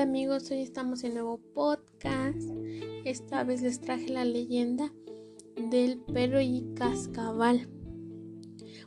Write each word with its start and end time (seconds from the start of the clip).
amigos, 0.00 0.50
hoy 0.50 0.60
estamos 0.60 1.04
en 1.04 1.14
nuevo 1.14 1.38
podcast. 1.54 2.50
Esta 3.04 3.44
vez 3.44 3.62
les 3.62 3.80
traje 3.80 4.08
la 4.08 4.24
leyenda 4.24 4.92
del 5.70 5.98
perro 5.98 6.40
y 6.40 6.66
cascabal. 6.74 7.68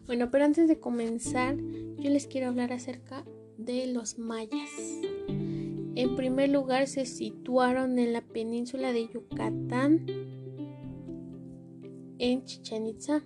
Bueno, 0.05 0.29
pero 0.29 0.43
antes 0.43 0.67
de 0.67 0.79
comenzar, 0.79 1.55
yo 1.97 2.09
les 2.09 2.27
quiero 2.27 2.47
hablar 2.47 2.73
acerca 2.73 3.25
de 3.57 3.87
los 3.87 4.19
mayas. 4.19 4.69
En 5.95 6.15
primer 6.15 6.49
lugar, 6.49 6.87
se 6.87 7.05
situaron 7.05 7.97
en 7.99 8.11
la 8.11 8.21
península 8.21 8.91
de 8.91 9.07
Yucatán, 9.07 10.05
en 12.19 12.43
Chichen 12.43 12.85
Itza. 12.85 13.23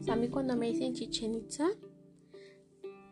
O 0.00 0.02
sea, 0.02 0.14
a 0.14 0.16
mí 0.16 0.28
cuando 0.28 0.56
me 0.56 0.70
dicen 0.70 0.94
Chichen 0.94 1.34
Itza, 1.34 1.68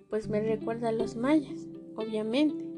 pues 0.08 0.28
me 0.28 0.40
recuerda 0.40 0.88
a 0.88 0.92
los 0.92 1.14
mayas, 1.14 1.68
obviamente. 1.94 2.71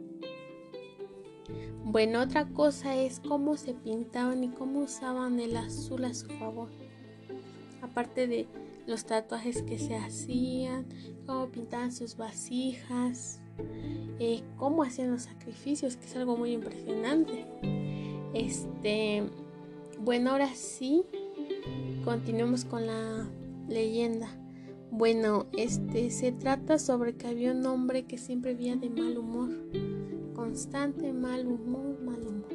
Bueno, 1.95 2.23
otra 2.23 2.45
cosa 2.47 2.97
es 2.97 3.21
cómo 3.21 3.57
se 3.57 3.73
pintaban 3.73 4.43
y 4.43 4.49
cómo 4.49 4.81
usaban 4.81 5.39
el 5.39 5.57
azul 5.57 6.05
a 6.05 6.13
su 6.13 6.27
favor. 6.27 6.69
Aparte 7.83 8.27
de 8.27 8.49
los 8.89 9.05
tatuajes 9.05 9.63
que 9.63 9.79
se 9.79 9.95
hacían, 9.95 10.87
cómo 11.25 11.47
pintaban 11.51 11.93
sus 11.93 12.17
vasijas, 12.17 13.39
eh, 14.19 14.43
cómo 14.57 14.83
hacían 14.83 15.13
los 15.13 15.23
sacrificios, 15.23 15.97
que 15.97 16.07
es 16.07 16.17
algo 16.17 16.37
muy 16.37 16.51
impresionante. 16.51 17.47
Este, 18.35 19.23
bueno, 20.01 20.33
ahora 20.33 20.53
sí, 20.53 21.05
continuemos 22.05 22.65
con 22.65 22.89
la 22.89 23.31
leyenda. 23.69 24.37
Bueno, 24.91 25.47
este 25.57 26.11
se 26.11 26.33
trata 26.33 26.81
sobre 26.81 27.15
que 27.15 27.29
había 27.29 27.53
un 27.53 27.65
hombre 27.67 28.03
que 28.03 28.19
siempre 28.19 28.55
vivía 28.55 28.75
de 28.75 28.91
mal 28.91 29.17
humor 29.17 29.51
constante 30.55 31.13
mal 31.13 31.49
humor, 31.49 32.01
mal 32.01 32.21
humor. 32.21 32.47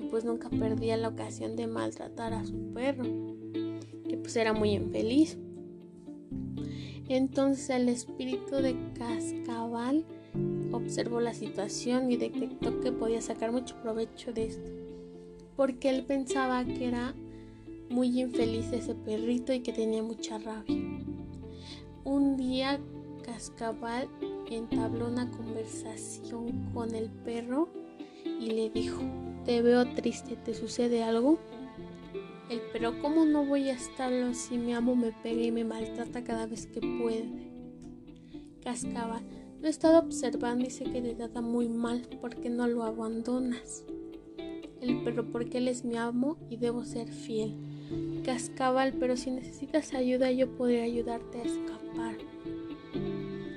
Y 0.00 0.08
pues 0.08 0.24
nunca 0.24 0.50
perdía 0.50 0.96
la 0.96 1.06
ocasión 1.06 1.54
de 1.54 1.68
maltratar 1.68 2.32
a 2.32 2.44
su 2.44 2.72
perro, 2.74 3.04
que 4.08 4.16
pues 4.16 4.34
era 4.34 4.52
muy 4.52 4.72
infeliz. 4.72 5.38
Entonces 7.08 7.70
el 7.70 7.88
espíritu 7.88 8.56
de 8.56 8.74
Cascabal 8.94 10.04
observó 10.72 11.20
la 11.20 11.32
situación 11.32 12.10
y 12.10 12.16
detectó 12.16 12.80
que 12.80 12.90
podía 12.90 13.20
sacar 13.20 13.52
mucho 13.52 13.76
provecho 13.80 14.32
de 14.32 14.46
esto, 14.46 14.72
porque 15.54 15.88
él 15.90 16.04
pensaba 16.04 16.64
que 16.64 16.88
era 16.88 17.14
muy 17.90 18.20
infeliz 18.20 18.72
ese 18.72 18.96
perrito 18.96 19.52
y 19.52 19.60
que 19.60 19.72
tenía 19.72 20.02
mucha 20.02 20.38
rabia. 20.38 20.76
Un 22.02 22.36
día 22.36 22.80
Cascabal 23.22 24.08
entabló 24.56 25.08
una 25.08 25.30
conversación 25.30 26.70
con 26.72 26.94
el 26.94 27.10
perro 27.10 27.68
y 28.24 28.50
le 28.50 28.70
dijo, 28.70 29.02
te 29.44 29.62
veo 29.62 29.86
triste, 29.94 30.36
¿te 30.36 30.54
sucede 30.54 31.02
algo? 31.02 31.38
El 32.48 32.60
perro, 32.72 32.98
¿cómo 33.00 33.24
no 33.24 33.44
voy 33.44 33.68
a 33.68 33.74
estarlo 33.74 34.34
si 34.34 34.58
mi 34.58 34.74
amo 34.74 34.96
me 34.96 35.12
pega 35.12 35.42
y 35.42 35.52
me 35.52 35.64
maltrata 35.64 36.24
cada 36.24 36.46
vez 36.46 36.66
que 36.66 36.80
puede? 36.80 37.28
Cascabal, 38.62 39.22
lo 39.60 39.66
he 39.66 39.70
estado 39.70 39.98
observando 39.98 40.66
y 40.66 40.70
sé 40.70 40.84
que 40.84 41.00
te 41.00 41.14
trata 41.14 41.40
muy 41.40 41.68
mal 41.68 42.06
porque 42.20 42.50
no 42.50 42.66
lo 42.66 42.82
abandonas. 42.82 43.84
El 44.80 45.02
perro, 45.04 45.30
porque 45.30 45.58
él 45.58 45.68
es 45.68 45.84
mi 45.84 45.96
amo 45.96 46.38
y 46.48 46.56
debo 46.56 46.84
ser 46.84 47.08
fiel. 47.08 47.54
Cascabal, 48.24 48.94
pero 48.94 49.16
si 49.16 49.30
necesitas 49.30 49.94
ayuda 49.94 50.32
yo 50.32 50.48
podré 50.56 50.82
ayudarte 50.82 51.38
a 51.38 51.42
escapar. 51.42 52.16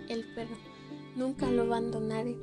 El 0.09 0.25
perro, 0.35 0.55
nunca 1.15 1.49
lo 1.49 1.63
abandonaré. 1.63 2.37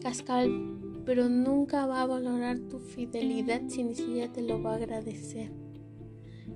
Cascabel, 0.00 1.02
pero 1.04 1.28
nunca 1.28 1.86
va 1.86 2.02
a 2.02 2.06
valorar 2.06 2.58
tu 2.58 2.78
fidelidad 2.78 3.62
si 3.68 3.84
ni 3.84 3.94
siquiera 3.94 4.32
te 4.32 4.42
lo 4.42 4.62
va 4.62 4.72
a 4.72 4.76
agradecer. 4.76 5.50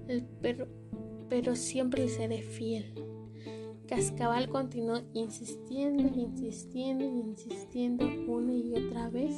El 0.08 0.24
perro, 0.24 0.66
pero 1.28 1.56
siempre 1.56 2.02
le 2.02 2.08
seré 2.08 2.42
fiel. 2.42 2.92
Cascabal 3.86 4.48
continuó 4.48 5.00
insistiendo, 5.14 6.02
insistiendo, 6.14 7.04
insistiendo 7.04 8.06
una 8.28 8.54
y 8.54 8.72
otra 8.74 9.08
vez. 9.10 9.34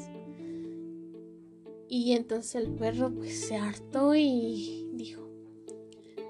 Y 1.88 2.12
entonces 2.12 2.54
el 2.56 2.70
perro 2.72 3.10
pues 3.14 3.46
se 3.46 3.56
hartó 3.56 4.14
y 4.14 4.90
dijo, 4.94 5.28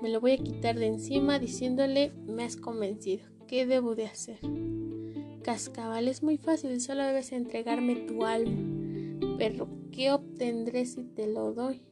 me 0.03 0.09
lo 0.09 0.21
voy 0.21 0.33
a 0.33 0.39
quitar 0.39 0.79
de 0.79 0.87
encima 0.87 1.39
diciéndole, 1.39 2.13
me 2.27 2.45
has 2.45 2.57
convencido, 2.57 3.25
¿qué 3.47 3.67
debo 3.67 3.95
de 3.95 4.07
hacer? 4.07 4.39
Cascabal 5.43 6.07
es 6.07 6.23
muy 6.23 6.39
fácil, 6.39 6.81
solo 6.81 7.03
debes 7.03 7.33
entregarme 7.33 7.97
tu 7.97 8.25
alma. 8.25 8.57
Pero, 9.39 9.67
¿qué 9.91 10.13
obtendré 10.13 10.87
si 10.87 11.03
te 11.03 11.27
lo 11.27 11.53
doy? 11.53 11.83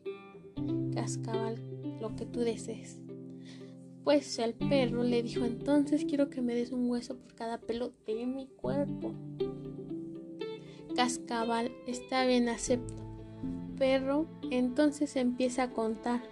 Cascabal, 0.94 1.56
lo 2.00 2.14
que 2.14 2.26
tú 2.26 2.40
desees. 2.40 3.00
Pues 4.04 4.38
el 4.38 4.54
perro 4.54 5.02
le 5.02 5.24
dijo, 5.24 5.44
entonces 5.44 6.04
quiero 6.04 6.30
que 6.30 6.42
me 6.42 6.54
des 6.54 6.70
un 6.70 6.88
hueso 6.88 7.16
por 7.16 7.34
cada 7.34 7.58
pelo 7.58 7.92
de 8.06 8.24
mi 8.24 8.46
cuerpo. 8.46 9.14
Cascabal, 10.94 11.72
está 11.88 12.24
bien, 12.26 12.48
acepto. 12.48 12.94
Perro, 13.76 14.26
entonces 14.50 15.16
empieza 15.16 15.64
a 15.64 15.70
contar. 15.70 16.22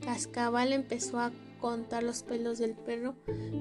Cascabal 0.00 0.74
empezó 0.74 1.18
a 1.18 1.32
contar 1.64 2.02
los 2.02 2.22
pelos 2.22 2.58
del 2.58 2.74
perro, 2.74 3.14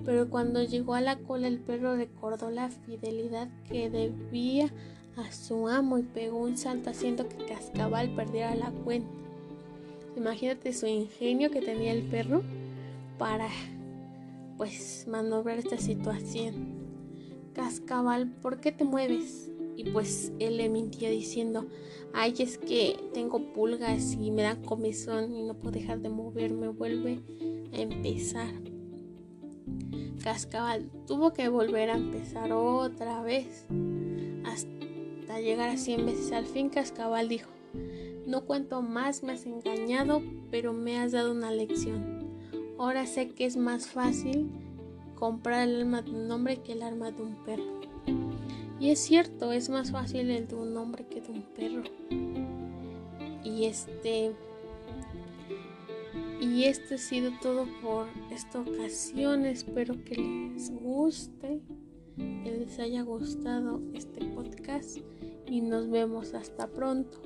pero 0.03 0.30
cuando 0.30 0.62
llegó 0.62 0.94
a 0.94 1.00
la 1.00 1.19
cola 1.19 1.47
el 1.47 1.58
perro 1.58 1.96
recordó 1.96 2.52
la 2.52 2.68
fidelidad 2.68 3.47
que 3.69 3.90
debía 3.90 4.69
a 5.16 5.31
su 5.31 5.69
amo 5.69 5.97
y 5.97 6.03
pegó 6.03 6.40
un 6.40 6.58
salto 6.58 6.90
haciendo 6.90 7.30
que 7.30 7.46
Cascabal 7.46 8.13
perdiera 8.13 8.56
la 8.56 8.72
cuenta. 8.72 9.08
Imagínate 10.18 10.74
su 10.74 10.86
ingenio 10.86 11.50
que 11.50 11.62
tenía 11.62 11.94
el 11.94 12.03
perro 12.03 12.44
para 13.18 13.47
pues 14.58 15.06
manobrar 15.08 15.59
esta 15.59 15.78
situación. 15.78 16.74
Cascabal, 17.53 18.28
¿por 18.28 18.59
qué 18.59 18.74
te 18.74 18.84
mueves? 18.84 19.50
Y 19.78 19.86
pues 19.92 20.34
él 20.40 20.58
le 20.58 20.68
mintía 20.68 21.09
diciendo, 21.09 21.68
ay, 22.12 22.34
es 22.40 22.58
que 22.58 22.97
tengo 23.13 23.53
pulgas 23.53 24.18
y 24.19 24.30
me 24.30 24.42
da 24.42 24.62
comezón 24.62 25.34
y 25.34 25.44
no 25.44 25.53
puedo 25.53 25.72
dejar 25.72 26.02
de 26.02 26.09
moverme, 26.09 26.68
vuelve 26.68 27.22
empezar. 27.73 28.53
Cascabal 30.23 30.89
tuvo 31.06 31.34
que 31.34 31.50
volver 31.50 31.89
a 31.89 31.97
empezar 31.97 32.51
otra 32.53 33.22
vez 33.22 33.66
hasta 34.45 35.39
llegar 35.39 35.69
a 35.69 35.78
100 35.78 36.06
veces. 36.06 36.31
Al 36.31 36.45
fin 36.45 36.69
Cascabal 36.69 37.28
dijo, 37.28 37.50
no 38.25 38.45
cuento 38.45 38.81
más, 38.81 39.23
me 39.23 39.33
has 39.33 39.45
engañado, 39.45 40.22
pero 40.50 40.72
me 40.72 40.97
has 40.97 41.12
dado 41.12 41.31
una 41.31 41.51
lección. 41.51 42.23
Ahora 42.78 43.06
sé 43.06 43.29
que 43.31 43.45
es 43.45 43.57
más 43.57 43.88
fácil 43.88 44.50
comprar 45.16 45.67
el 45.67 45.81
alma 45.81 46.01
de 46.01 46.12
un 46.12 46.31
hombre 46.31 46.57
que 46.57 46.73
el 46.73 46.83
alma 46.83 47.12
de 47.12 47.22
un 47.22 47.35
perro. 47.44 47.81
Y 48.79 48.89
es 48.89 49.00
cierto, 49.00 49.51
es 49.51 49.69
más 49.69 49.91
fácil 49.91 50.29
el 50.29 50.47
de 50.47 50.56
un 50.56 50.75
hombre 50.78 51.06
que 51.06 51.22
de 51.22 51.31
un 51.31 51.41
perro. 51.44 51.83
Y 53.44 53.66
este 53.66 54.33
y 56.44 56.66
esto 56.66 56.96
ha 56.96 56.98
sido 56.98 57.31
todo 57.42 57.66
por 57.81 58.08
esta 58.30 58.59
ocasión. 58.59 59.46
Espero 59.46 59.96
que 60.04 60.16
les 60.16 60.72
guste, 60.72 61.62
que 62.18 62.52
les 62.52 62.80
haya 62.80 63.02
gustado 63.02 63.81
este 63.94 64.26
podcast 64.26 64.98
y 65.48 65.62
nos 65.62 65.90
vemos 65.90 66.34
hasta 66.34 66.68
pronto. 66.68 67.22